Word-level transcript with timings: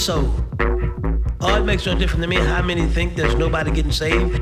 souls. 0.00 0.40
Oh, 1.42 1.56
it 1.56 1.64
makes 1.64 1.84
no 1.84 1.94
difference 1.94 2.22
to 2.22 2.26
me 2.26 2.36
how 2.36 2.62
many 2.62 2.86
think 2.86 3.16
there's 3.16 3.34
nobody 3.34 3.70
getting 3.70 3.92
saved. 3.92 4.40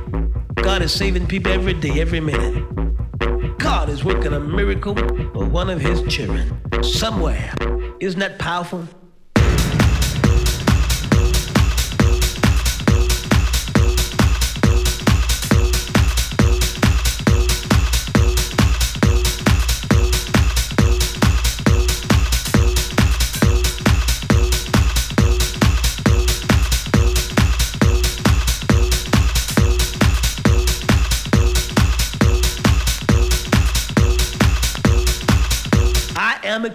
God 0.56 0.82
is 0.82 0.92
saving 0.92 1.26
people 1.26 1.52
every 1.52 1.74
day, 1.74 2.00
every 2.00 2.20
minute. 2.20 2.64
God 3.58 3.88
is 3.88 4.04
working 4.04 4.32
a 4.32 4.40
miracle 4.40 4.94
for 4.94 5.44
one 5.44 5.68
of 5.68 5.80
his 5.80 6.02
children 6.02 6.60
somewhere. 6.82 7.52
Isn't 8.00 8.20
that 8.20 8.38
powerful? 8.38 8.86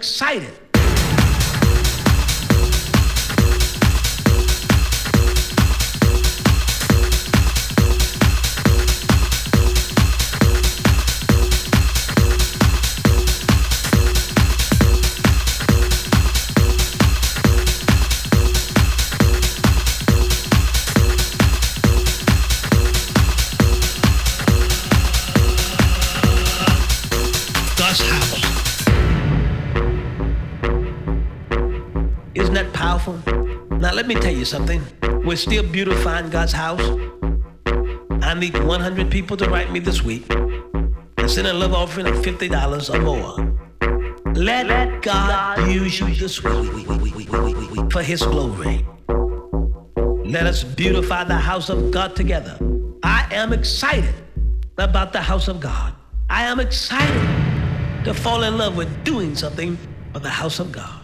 Excited. 0.04 0.63
Powerful? 33.04 33.76
Now, 33.78 33.92
let 33.92 34.06
me 34.06 34.14
tell 34.14 34.32
you 34.32 34.44
something. 34.44 34.82
We're 35.24 35.36
still 35.36 35.62
beautifying 35.62 36.30
God's 36.30 36.52
house. 36.52 36.82
I 38.22 38.34
need 38.34 38.56
100 38.62 39.10
people 39.10 39.36
to 39.36 39.48
write 39.48 39.70
me 39.70 39.80
this 39.80 40.02
week 40.02 40.24
and 40.32 41.30
send 41.30 41.46
a 41.46 41.52
love 41.52 41.74
offering 41.74 42.06
of 42.06 42.14
$50 42.16 42.94
or 42.94 43.00
more. 43.00 44.34
Let, 44.34 45.02
God, 45.02 45.70
use 45.70 46.00
you 46.00 46.14
this 46.14 46.42
week 46.42 47.92
for 47.92 48.02
His 48.02 48.22
glory. 48.22 48.84
Let 50.24 50.46
us 50.46 50.64
beautify 50.64 51.24
the 51.24 51.36
house 51.36 51.68
of 51.68 51.90
God 51.90 52.16
together. 52.16 52.58
I 53.02 53.28
am 53.30 53.52
excited 53.52 54.14
about 54.78 55.12
the 55.12 55.20
house 55.20 55.48
of 55.48 55.60
God. 55.60 55.94
I 56.30 56.44
am 56.44 56.58
excited 56.58 58.04
to 58.04 58.14
fall 58.14 58.42
in 58.42 58.56
love 58.58 58.76
with 58.76 59.04
doing 59.04 59.36
something 59.36 59.78
for 60.12 60.18
the 60.18 60.30
house 60.30 60.58
of 60.58 60.72
God. 60.72 61.03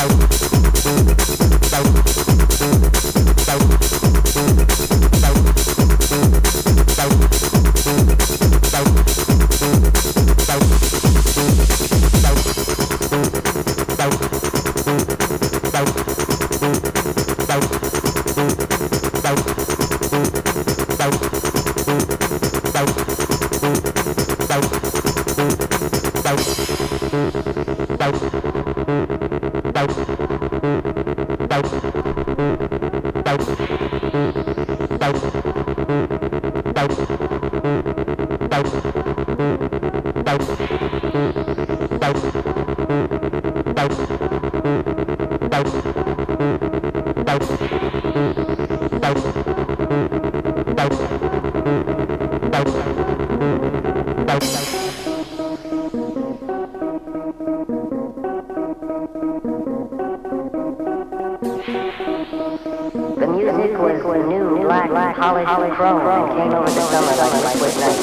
Ciao. 0.00 0.49
Chrome 65.68 66.00
and 66.00 66.32
came 66.38 66.54
over 66.54 66.70
the 66.70 66.80
summer 66.80 67.14
like 67.16 67.32
a 67.34 67.58
liquid 67.60 67.80
night. 67.80 67.99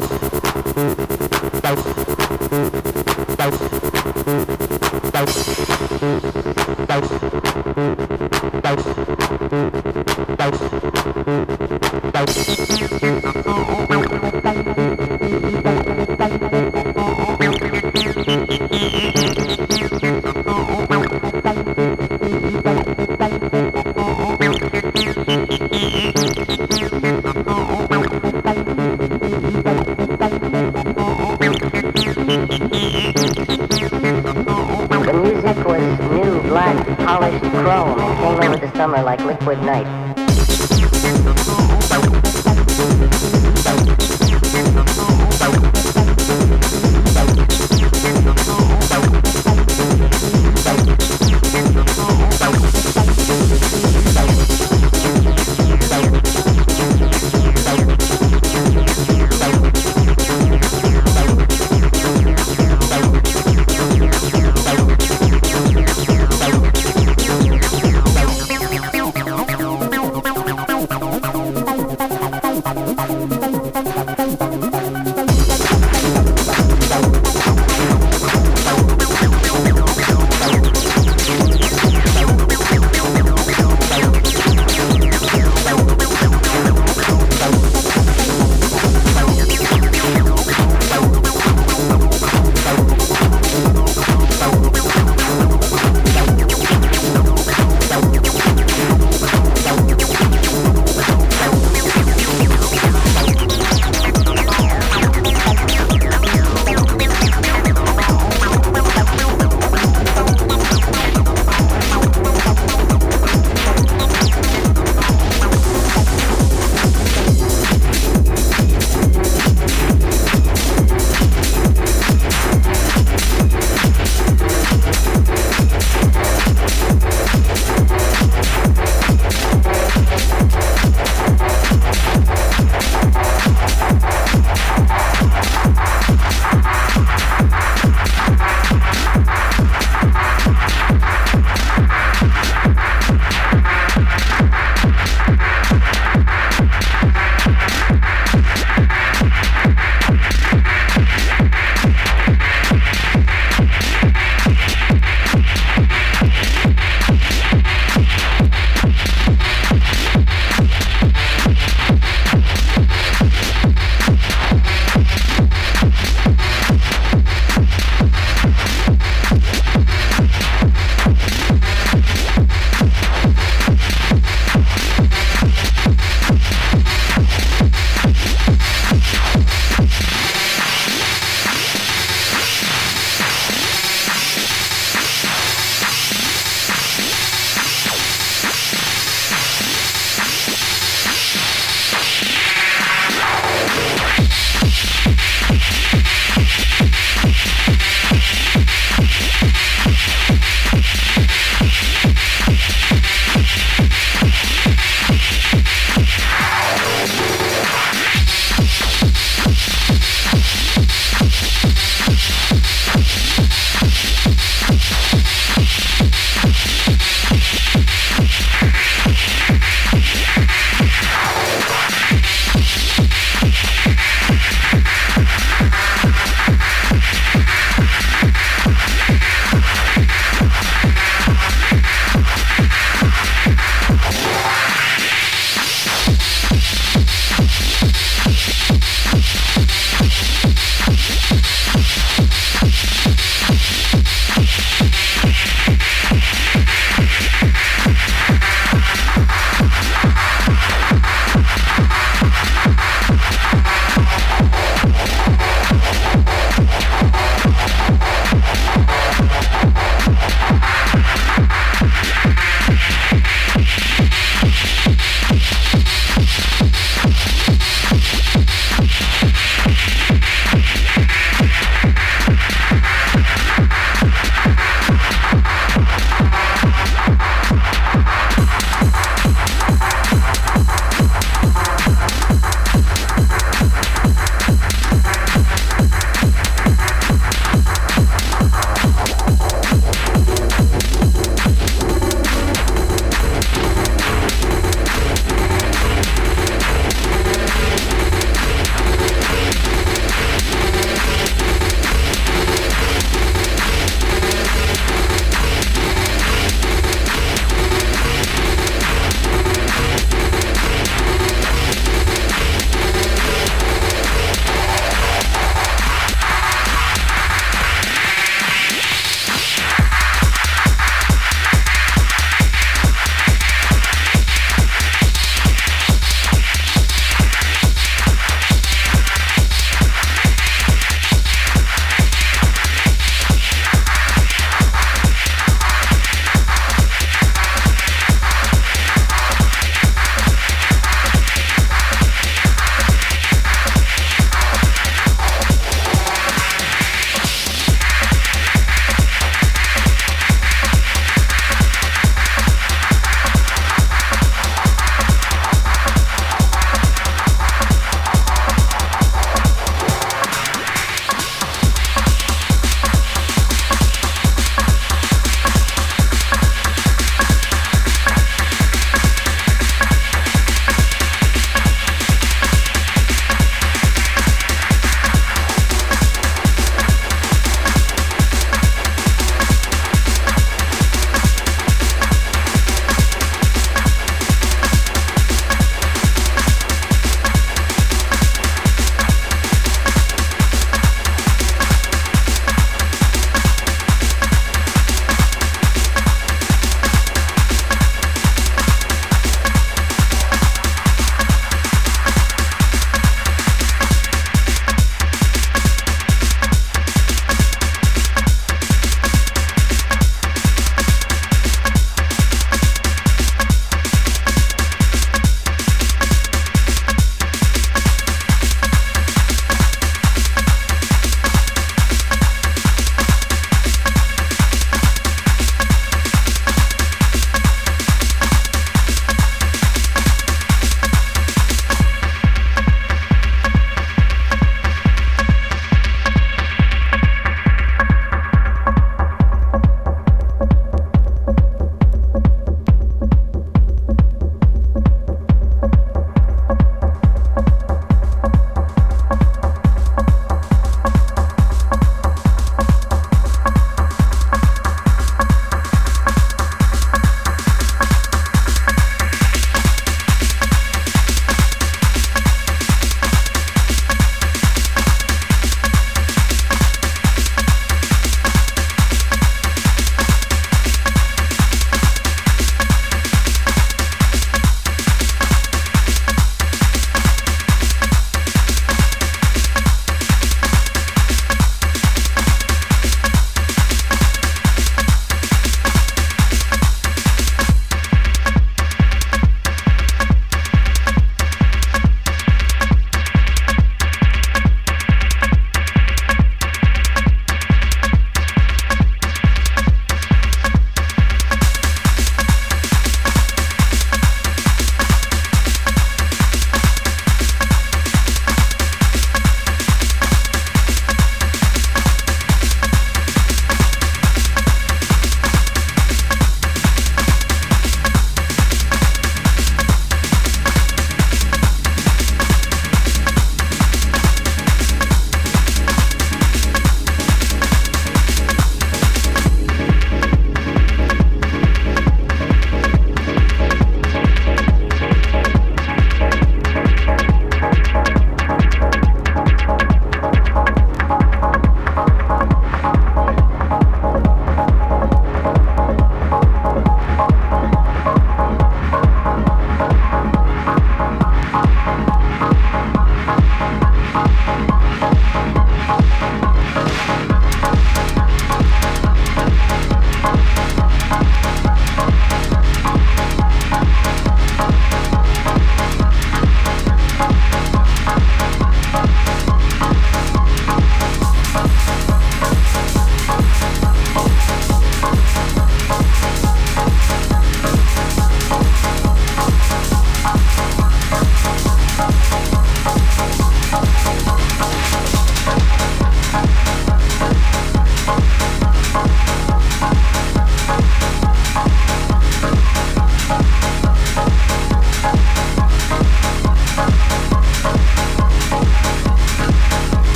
Bye. 0.00 0.31